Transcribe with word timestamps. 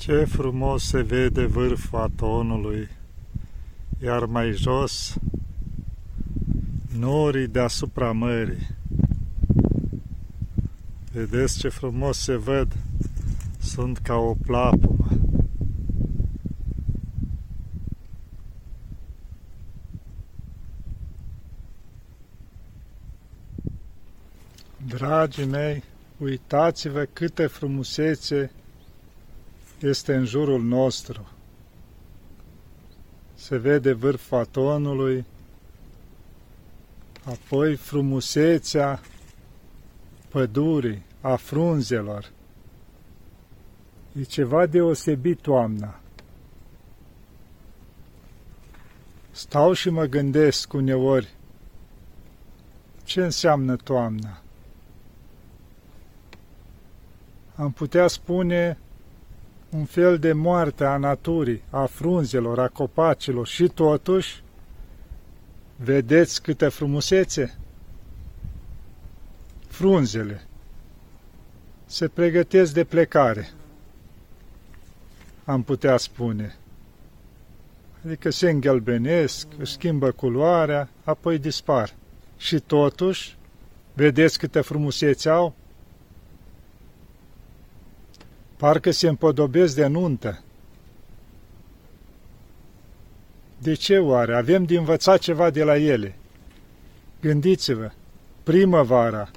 Ce 0.00 0.24
frumos 0.24 0.82
se 0.82 1.02
vede 1.02 1.46
vârful 1.46 1.98
atonului, 1.98 2.88
iar 4.02 4.24
mai 4.24 4.52
jos 4.52 5.16
norii 6.98 7.46
deasupra 7.46 8.12
mării. 8.12 8.68
Vedeți 11.12 11.58
ce 11.58 11.68
frumos 11.68 12.18
se 12.18 12.36
văd? 12.36 12.72
Sunt 13.58 13.98
ca 13.98 14.14
o 14.14 14.34
plapumă. 14.34 15.08
Dragii 24.86 25.46
mei, 25.46 25.82
uitați-vă 26.18 27.04
câte 27.12 27.46
frumusețe 27.46 28.50
este 29.82 30.14
în 30.14 30.24
jurul 30.24 30.62
nostru. 30.62 31.28
Se 33.34 33.56
vede 33.56 33.92
vârful 33.92 34.38
atonului, 34.38 35.24
apoi 37.24 37.76
frumusețea 37.76 39.00
pădurii, 40.28 41.02
a 41.20 41.36
frunzelor. 41.36 42.30
E 44.18 44.22
ceva 44.22 44.66
deosebit 44.66 45.40
toamna. 45.40 46.00
Stau 49.30 49.72
și 49.72 49.90
mă 49.90 50.04
gândesc 50.04 50.72
uneori 50.72 51.34
ce 53.04 53.22
înseamnă 53.22 53.76
toamna. 53.76 54.42
Am 57.54 57.72
putea 57.72 58.06
spune 58.06 58.78
un 59.70 59.84
fel 59.84 60.18
de 60.18 60.32
moarte 60.32 60.84
a 60.84 60.96
naturii, 60.96 61.62
a 61.70 61.84
frunzelor, 61.84 62.58
a 62.58 62.68
copacilor 62.68 63.46
și 63.46 63.66
totuși, 63.66 64.42
vedeți 65.76 66.42
câte 66.42 66.68
frumusețe? 66.68 67.58
Frunzele 69.68 70.42
se 71.86 72.08
pregătesc 72.08 72.72
de 72.72 72.84
plecare, 72.84 73.50
am 75.44 75.62
putea 75.62 75.96
spune. 75.96 76.54
Adică 78.04 78.30
se 78.30 78.50
îngălbenesc, 78.50 79.46
își 79.58 79.72
schimbă 79.72 80.10
culoarea, 80.10 80.88
apoi 81.04 81.38
dispar. 81.38 81.94
Și 82.36 82.60
totuși, 82.60 83.36
vedeți 83.94 84.38
câte 84.38 84.60
frumusețe 84.60 85.28
au? 85.28 85.54
Parcă 88.60 88.90
se 88.90 89.08
împodobesc 89.08 89.74
de 89.74 89.86
nuntă. 89.86 90.42
De 93.58 93.74
ce 93.74 93.98
oare? 93.98 94.36
Avem 94.36 94.64
de 94.64 94.76
învățat 94.76 95.18
ceva 95.18 95.50
de 95.50 95.64
la 95.64 95.76
ele. 95.76 96.16
Gândiți-vă, 97.20 97.90
primăvara, 98.42 99.30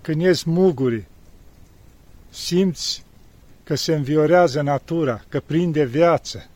când 0.00 0.20
ies 0.20 0.42
mugurii, 0.42 1.06
simți 2.30 3.04
că 3.64 3.74
se 3.74 3.94
înviorează 3.94 4.60
natura, 4.60 5.24
că 5.28 5.40
prinde 5.40 5.84
viață. 5.84 6.48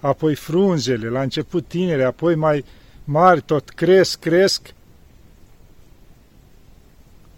Apoi 0.00 0.34
frunzele, 0.34 1.08
la 1.08 1.22
început 1.22 1.68
tinere, 1.68 2.04
apoi 2.04 2.34
mai 2.34 2.64
mari, 3.04 3.40
tot 3.40 3.68
cresc, 3.68 4.18
cresc, 4.18 4.74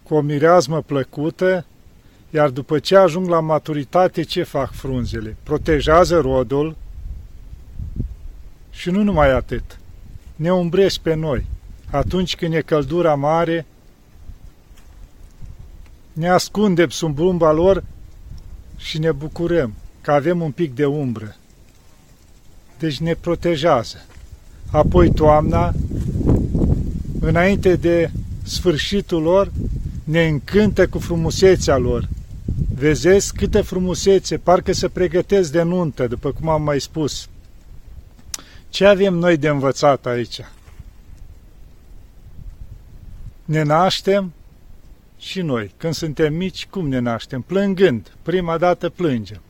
cu 0.03 0.15
o 0.15 0.21
mireazmă 0.21 0.83
plăcută, 0.83 1.67
iar 2.35 2.51
după 2.51 2.79
ce 2.79 2.97
ajung 2.97 3.29
la 3.29 3.41
maturitate, 3.41 4.23
ce 4.23 4.43
fac 4.43 4.73
frunzele? 4.73 5.37
Protejează 5.43 6.21
rodul 6.21 6.77
și 8.71 8.91
nu 8.91 9.03
numai 9.03 9.31
atât. 9.31 9.79
Ne 10.37 10.53
umbrești 10.53 11.01
pe 11.03 11.15
noi. 11.15 11.47
Atunci 11.91 12.37
când 12.37 12.55
e 12.55 12.61
căldura 12.61 13.15
mare, 13.15 13.67
ne 16.13 16.29
ascundem 16.29 16.89
sub 16.89 17.15
brumba 17.15 17.53
lor 17.53 17.85
și 18.77 18.99
ne 18.99 19.13
bucurăm 19.13 19.75
că 20.01 20.13
avem 20.13 20.41
un 20.41 20.51
pic 20.51 20.75
de 20.75 20.85
umbră. 20.85 21.37
Deci 22.79 22.99
ne 22.99 23.15
protejează. 23.15 24.05
Apoi 24.71 25.13
toamna, 25.13 25.75
înainte 27.21 27.77
de 27.77 28.11
sfârșitul 28.43 29.23
lor, 29.23 29.53
ne 30.05 30.27
încântă 30.27 30.89
cu 30.89 30.99
frumusețea 30.99 31.77
lor, 31.77 32.09
Vezesc 32.77 33.37
câtă 33.37 33.63
frumusețe, 33.63 34.39
parcă 34.39 34.73
se 34.73 34.89
pregătesc 34.89 35.53
de 35.53 35.63
nuntă, 35.63 36.07
după 36.07 36.33
cum 36.33 36.49
am 36.49 36.63
mai 36.63 36.81
spus. 36.81 37.29
Ce 38.69 38.87
avem 38.87 39.15
noi 39.15 39.37
de 39.37 39.49
învățat 39.49 40.07
aici? 40.07 40.41
Ne 43.45 43.63
naștem 43.63 44.33
și 45.19 45.41
noi, 45.41 45.75
când 45.77 45.95
suntem 45.95 46.35
mici, 46.35 46.67
cum 46.67 46.89
ne 46.89 46.99
naștem? 46.99 47.43
Plângând. 47.43 48.17
Prima 48.23 48.59
dată 48.59 48.91
plângem. 48.91 49.41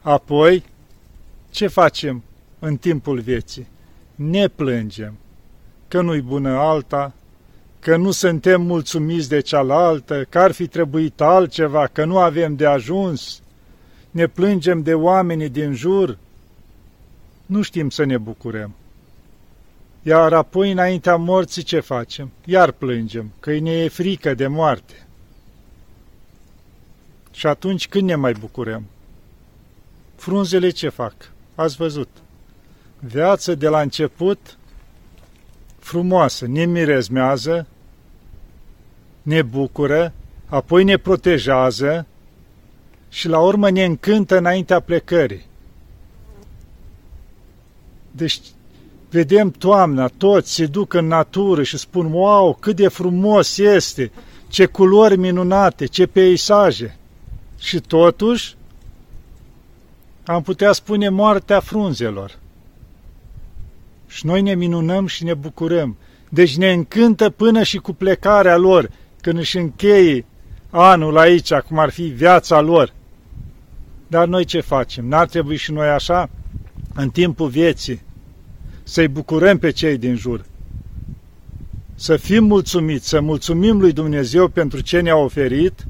Apoi, 0.00 0.64
ce 1.50 1.66
facem 1.66 2.22
în 2.58 2.76
timpul 2.76 3.20
vieții? 3.20 3.66
Ne 4.14 4.48
plângem. 4.48 5.14
Că 5.88 6.00
nu-i 6.00 6.20
bună 6.20 6.50
alta, 6.50 7.12
că 7.80 7.96
nu 7.96 8.10
suntem 8.10 8.62
mulțumiți 8.62 9.28
de 9.28 9.40
cealaltă, 9.40 10.26
că 10.28 10.38
ar 10.38 10.52
fi 10.52 10.66
trebuit 10.66 11.20
altceva, 11.20 11.86
că 11.86 12.04
nu 12.04 12.18
avem 12.18 12.56
de 12.56 12.66
ajuns, 12.66 13.42
ne 14.10 14.26
plângem 14.26 14.82
de 14.82 14.94
oamenii 14.94 15.48
din 15.48 15.74
jur, 15.74 16.18
nu 17.46 17.62
știm 17.62 17.90
să 17.90 18.04
ne 18.04 18.18
bucurăm. 18.18 18.74
Iar 20.02 20.32
apoi, 20.32 20.70
înaintea 20.70 21.16
morții, 21.16 21.62
ce 21.62 21.80
facem? 21.80 22.30
Iar 22.44 22.70
plângem, 22.70 23.32
că 23.40 23.58
ne 23.58 23.70
e 23.70 23.88
frică 23.88 24.34
de 24.34 24.46
moarte. 24.46 25.06
Și 27.30 27.46
atunci 27.46 27.88
când 27.88 28.04
ne 28.08 28.14
mai 28.14 28.32
bucurăm? 28.32 28.84
Frunzele 30.16 30.70
ce 30.70 30.88
fac? 30.88 31.14
Ați 31.54 31.76
văzut. 31.76 32.08
Viață 33.00 33.54
de 33.54 33.68
la 33.68 33.80
început 33.80 34.57
frumoasă, 35.88 36.46
ne 36.46 36.64
mirezmează, 36.64 37.66
ne 39.22 39.42
bucură, 39.42 40.12
apoi 40.46 40.84
ne 40.84 40.96
protejează 40.96 42.06
și 43.08 43.28
la 43.28 43.38
urmă 43.38 43.70
ne 43.70 43.84
încântă 43.84 44.36
înaintea 44.36 44.80
plecării. 44.80 45.46
Deci 48.10 48.40
vedem 49.10 49.50
toamna, 49.50 50.06
toți 50.06 50.54
se 50.54 50.66
duc 50.66 50.92
în 50.94 51.06
natură 51.06 51.62
și 51.62 51.78
spun, 51.78 52.12
wow, 52.12 52.56
cât 52.60 52.76
de 52.76 52.88
frumos 52.88 53.58
este, 53.58 54.10
ce 54.48 54.66
culori 54.66 55.16
minunate, 55.16 55.86
ce 55.86 56.06
peisaje. 56.06 56.96
Și 57.58 57.80
totuși, 57.80 58.56
am 60.24 60.42
putea 60.42 60.72
spune 60.72 61.08
moartea 61.08 61.60
frunzelor. 61.60 62.38
Și 64.08 64.26
noi 64.26 64.42
ne 64.42 64.54
minunăm 64.54 65.06
și 65.06 65.24
ne 65.24 65.34
bucurăm. 65.34 65.96
Deci 66.28 66.56
ne 66.56 66.72
încântă 66.72 67.30
până 67.30 67.62
și 67.62 67.76
cu 67.78 67.92
plecarea 67.92 68.56
lor, 68.56 68.90
când 69.20 69.38
își 69.38 69.58
încheie 69.58 70.24
anul 70.70 71.18
aici, 71.18 71.52
cum 71.52 71.78
ar 71.78 71.90
fi 71.90 72.02
viața 72.02 72.60
lor. 72.60 72.92
Dar 74.06 74.26
noi 74.26 74.44
ce 74.44 74.60
facem? 74.60 75.06
N-ar 75.06 75.26
trebui 75.26 75.56
și 75.56 75.72
noi 75.72 75.88
așa, 75.88 76.30
în 76.94 77.10
timpul 77.10 77.48
vieții, 77.48 78.02
să-i 78.82 79.08
bucurăm 79.08 79.58
pe 79.58 79.70
cei 79.70 79.98
din 79.98 80.16
jur. 80.16 80.44
Să 81.94 82.16
fim 82.16 82.44
mulțumiți, 82.44 83.08
să 83.08 83.20
mulțumim 83.20 83.80
lui 83.80 83.92
Dumnezeu 83.92 84.48
pentru 84.48 84.80
ce 84.80 85.00
ne-a 85.00 85.16
oferit 85.16 85.86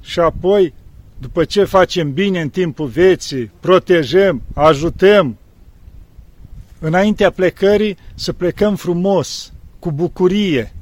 și 0.00 0.20
apoi 0.20 0.74
după 1.22 1.44
ce 1.44 1.64
facem 1.64 2.12
bine 2.12 2.40
în 2.40 2.48
timpul 2.48 2.86
vieții, 2.86 3.50
protejăm, 3.60 4.42
ajutăm, 4.54 5.36
înaintea 6.78 7.30
plecării 7.30 7.96
să 8.14 8.32
plecăm 8.32 8.76
frumos, 8.76 9.52
cu 9.78 9.92
bucurie, 9.92 10.72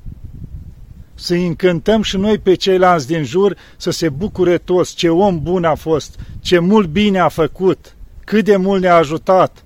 să 1.15 1.35
încântăm 1.35 2.03
și 2.03 2.17
noi 2.17 2.39
pe 2.39 2.55
ceilalți 2.55 3.07
din 3.07 3.25
jur, 3.25 3.57
să 3.77 3.91
se 3.91 4.09
bucure 4.09 4.59
toți, 4.59 4.95
ce 4.95 5.09
om 5.09 5.43
bun 5.43 5.65
a 5.65 5.75
fost, 5.75 6.19
ce 6.41 6.59
mult 6.59 6.89
bine 6.89 7.19
a 7.19 7.29
făcut, 7.29 7.97
cât 8.25 8.45
de 8.45 8.57
mult 8.57 8.81
ne-a 8.81 8.97
ajutat. 8.97 9.65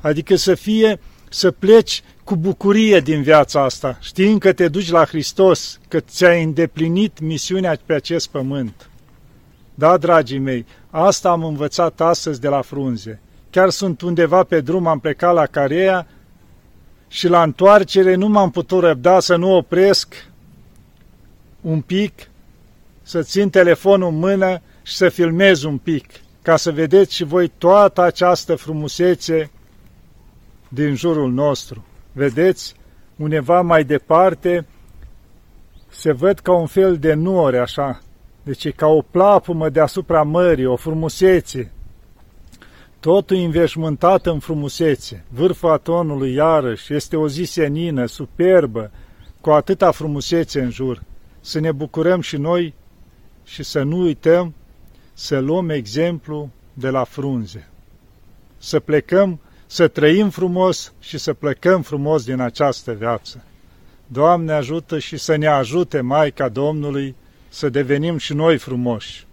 Adică 0.00 0.36
să 0.36 0.54
fie, 0.54 1.00
să 1.28 1.50
pleci 1.50 2.02
cu 2.24 2.36
bucurie 2.36 3.00
din 3.00 3.22
viața 3.22 3.64
asta, 3.64 3.98
știind 4.00 4.40
că 4.40 4.52
te 4.52 4.68
duci 4.68 4.90
la 4.90 5.04
Hristos, 5.04 5.80
că 5.88 6.00
ți-ai 6.00 6.42
îndeplinit 6.42 7.20
misiunea 7.20 7.78
pe 7.86 7.92
acest 7.92 8.28
pământ. 8.28 8.89
Da, 9.80 9.96
dragii 9.96 10.38
mei, 10.38 10.66
asta 10.90 11.30
am 11.30 11.44
învățat 11.44 12.00
astăzi 12.00 12.40
de 12.40 12.48
la 12.48 12.60
frunze. 12.60 13.20
Chiar 13.50 13.70
sunt 13.70 14.00
undeva 14.00 14.42
pe 14.42 14.60
drum, 14.60 14.86
am 14.86 14.98
plecat 14.98 15.34
la 15.34 15.46
Carea 15.46 16.06
și 17.08 17.28
la 17.28 17.42
întoarcere 17.42 18.14
nu 18.14 18.28
m-am 18.28 18.50
putut 18.50 18.80
răbda 18.80 19.20
să 19.20 19.36
nu 19.36 19.56
opresc 19.56 20.26
un 21.60 21.80
pic, 21.80 22.30
să 23.02 23.22
țin 23.22 23.50
telefonul 23.50 24.08
în 24.08 24.18
mână 24.18 24.60
și 24.82 24.96
să 24.96 25.08
filmez 25.08 25.62
un 25.62 25.78
pic, 25.78 26.06
ca 26.42 26.56
să 26.56 26.72
vedeți 26.72 27.14
și 27.14 27.24
voi 27.24 27.48
toată 27.58 28.02
această 28.02 28.54
frumusețe 28.54 29.50
din 30.68 30.94
jurul 30.94 31.32
nostru. 31.32 31.84
Vedeți, 32.12 32.74
undeva 33.16 33.60
mai 33.60 33.84
departe, 33.84 34.66
se 35.88 36.12
văd 36.12 36.38
ca 36.38 36.52
un 36.52 36.66
fel 36.66 36.96
de 36.96 37.14
nori, 37.14 37.58
așa, 37.58 38.00
deci 38.42 38.64
e 38.64 38.70
ca 38.70 38.86
o 38.86 39.02
plapumă 39.02 39.68
deasupra 39.68 40.22
mării, 40.22 40.66
o 40.66 40.76
frumusețe. 40.76 41.72
Totul 43.00 43.36
înveșmântat 43.36 44.26
în 44.26 44.38
frumusețe. 44.38 45.24
Vârful 45.28 45.70
atonului, 45.70 46.32
iarăși, 46.32 46.94
este 46.94 47.16
o 47.16 47.28
zi 47.28 47.42
senină, 47.42 48.06
superbă, 48.06 48.90
cu 49.40 49.50
atâta 49.50 49.90
frumusețe 49.90 50.60
în 50.60 50.70
jur. 50.70 51.02
Să 51.40 51.60
ne 51.60 51.72
bucurăm 51.72 52.20
și 52.20 52.36
noi 52.36 52.74
și 53.44 53.62
să 53.62 53.82
nu 53.82 54.00
uităm 54.00 54.54
să 55.14 55.38
luăm 55.38 55.68
exemplu 55.68 56.50
de 56.72 56.88
la 56.88 57.04
frunze. 57.04 57.68
Să 58.58 58.80
plecăm, 58.80 59.40
să 59.66 59.88
trăim 59.88 60.30
frumos 60.30 60.92
și 60.98 61.18
să 61.18 61.32
plecăm 61.32 61.82
frumos 61.82 62.24
din 62.24 62.40
această 62.40 62.92
viață. 62.92 63.44
Doamne 64.06 64.52
ajută 64.52 64.98
și 64.98 65.16
să 65.16 65.36
ne 65.36 65.46
ajute 65.46 66.00
Maica 66.00 66.48
Domnului 66.48 67.14
să 67.52 67.68
devenim 67.68 68.16
și 68.16 68.32
noi 68.34 68.58
frumoși. 68.58 69.26